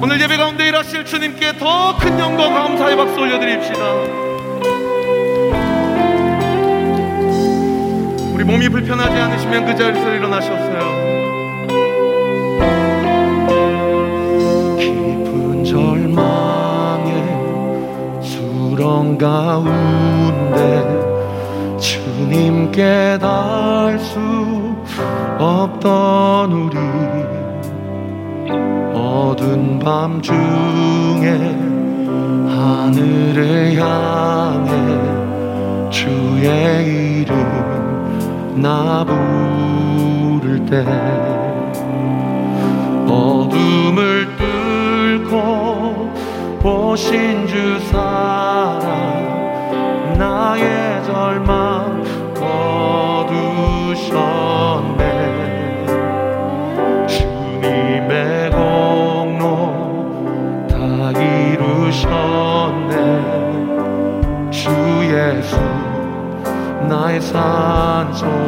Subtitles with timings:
[0.00, 3.78] 오늘 예배 가운데 일하실 주님께 더 큰 영광 감사의 박수 올려드립시다.
[8.34, 10.78] 우리 몸이 불편하지 않으시면 그 자리에서 일어나셨어요.
[14.78, 17.12] 깊은 절망의
[18.22, 20.58] 수렁 가운데
[21.80, 24.18] 주님께 닿을 수
[25.38, 26.78] 없던 우리
[29.38, 31.30] 어두운 밤중에
[32.48, 34.72] 하늘을 향해
[35.90, 40.84] 주의 이름 나 부를 때
[43.06, 44.26] 어둠을
[45.28, 46.12] 뚫고
[46.60, 48.88] 보신 주 사랑
[50.18, 51.77] 나의 절망
[67.32, 68.47] 산소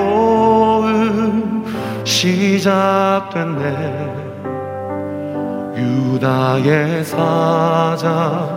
[0.00, 1.64] 호흡
[2.04, 3.64] 시작됐네.
[5.76, 8.48] 유다의 사자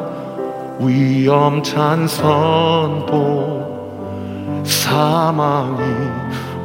[0.79, 3.63] 위험찬 선도
[4.63, 5.77] 사망이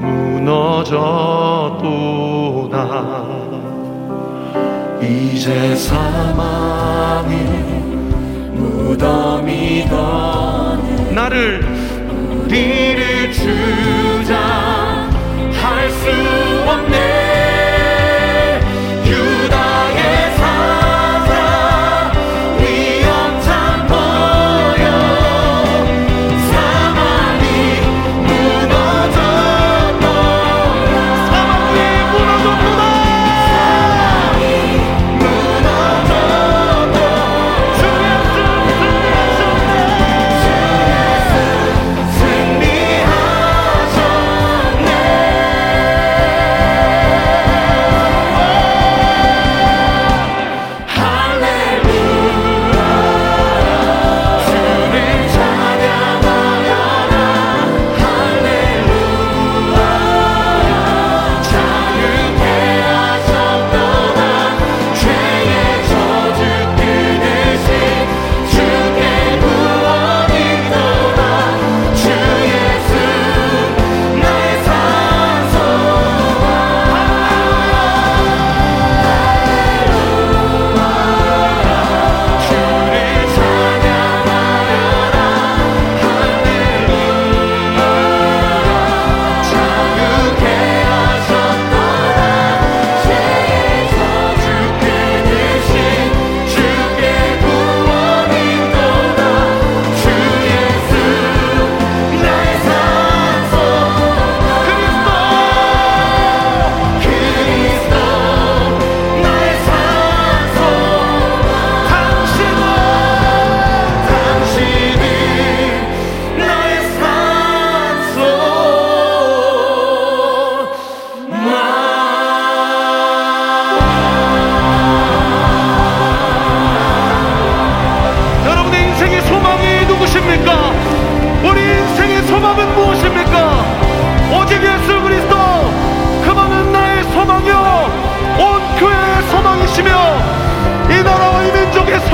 [0.00, 1.18] 무너졌도다.
[5.00, 7.34] 이제 사망이
[8.54, 9.94] 무덤이던
[11.14, 11.64] 나를
[12.44, 13.97] 우리를 주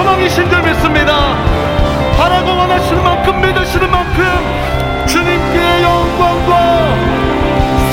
[0.04, 1.12] 소망이 신들했습니다.
[2.18, 4.22] 바라고 원하시는 만큼 믿으시는 만큼
[5.06, 6.94] 주님께 영광과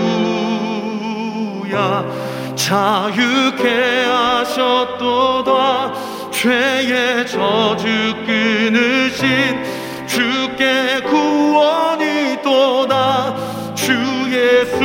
[2.54, 6.09] 자유케 하셨도다.
[6.40, 7.86] 죄의 저주
[8.24, 9.62] 끊으신
[10.06, 13.92] 주께 구원이 또다 주
[14.30, 14.80] 예수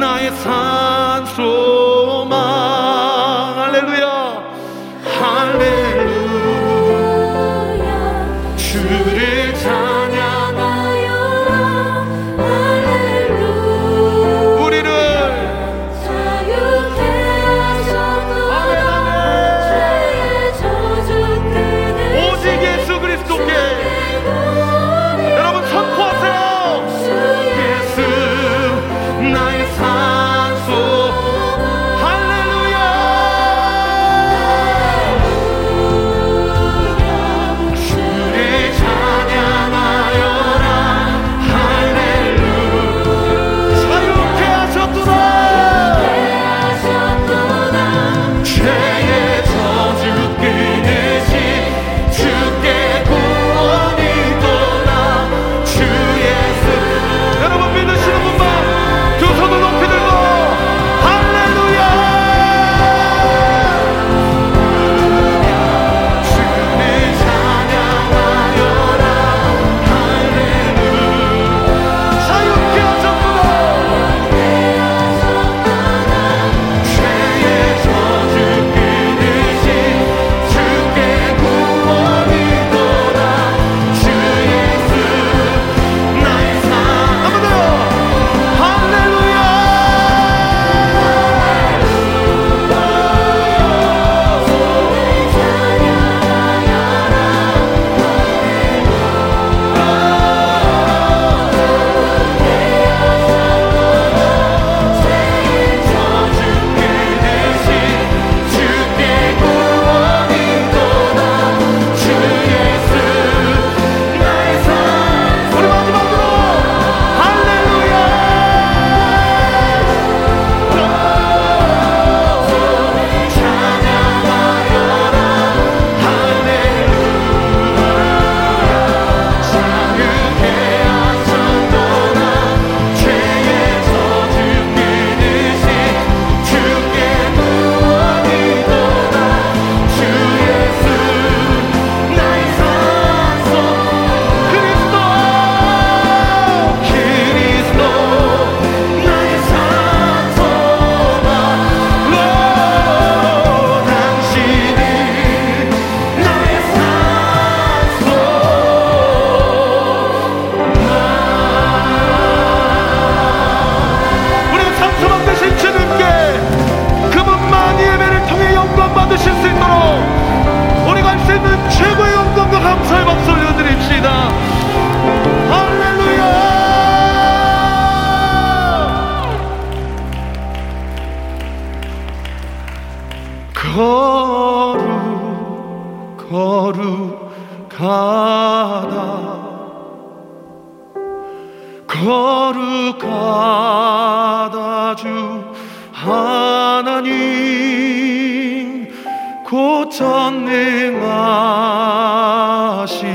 [0.00, 0.85] 나의 삶.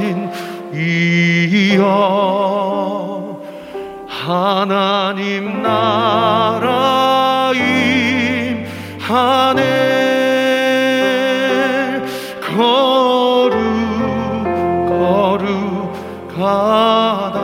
[0.01, 0.29] 하신
[0.73, 1.85] 이여
[4.07, 6.65] 하나님 나라임
[8.99, 9.61] 하늘
[12.41, 13.61] 거룩
[16.29, 17.37] 거룩하다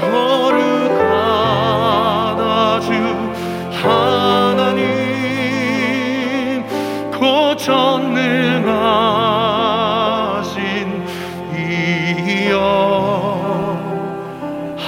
[0.00, 1.60] 거룩하다
[2.80, 2.88] 주
[3.82, 4.84] 하나님
[7.18, 9.23] 고전능한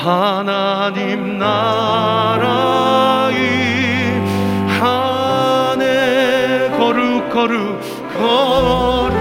[0.07, 4.21] 하나님 나라 이
[4.79, 7.81] 한해 거룩 거룩
[8.15, 9.17] 거룩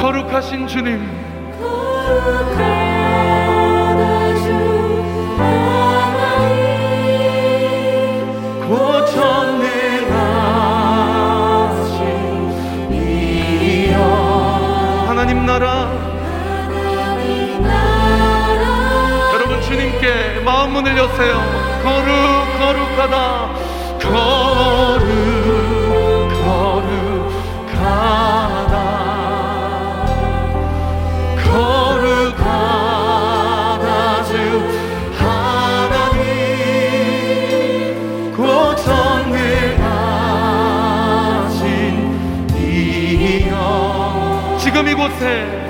[0.00, 1.00] 거룩하신 주님.
[1.58, 2.79] 거룩하신
[20.80, 21.34] 문을 여세요.
[21.82, 22.08] 거룩
[22.58, 23.50] 거룩하다.
[24.00, 25.04] 거룩
[27.66, 28.74] 거룩하다.
[32.50, 34.32] 거룩하다 주
[35.18, 36.24] 하나님.
[38.34, 39.36] 고통을
[41.40, 41.58] 가신
[42.56, 43.50] 이영.
[44.58, 45.69] 지금 이곳에